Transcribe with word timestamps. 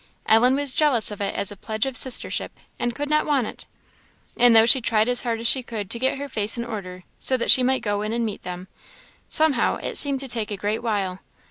Ellen 0.25 0.55
was 0.55 0.73
jealous 0.73 1.11
of 1.11 1.21
it 1.21 1.35
as 1.35 1.51
a 1.51 1.55
pledge 1.55 1.85
of 1.85 1.93
sistership, 1.93 2.49
and 2.79 2.95
could 2.95 3.07
not 3.07 3.27
want 3.27 3.45
it; 3.45 3.67
and 4.35 4.55
though 4.55 4.65
she 4.65 4.81
tried 4.81 5.07
as 5.07 5.21
hard 5.21 5.39
as 5.39 5.45
she 5.47 5.61
could 5.61 5.91
to 5.91 5.99
get 5.99 6.17
her 6.17 6.27
face 6.27 6.57
in 6.57 6.65
order, 6.65 7.03
so 7.19 7.37
that 7.37 7.51
she 7.51 7.61
might 7.61 7.83
go 7.83 8.01
in 8.01 8.11
and 8.11 8.25
meet 8.25 8.41
them, 8.41 8.67
somehow 9.29 9.75
it 9.75 9.97
seemed 9.97 10.19
to 10.21 10.27
take 10.27 10.49
a 10.49 10.57
great 10.57 10.81
while. 10.81 11.19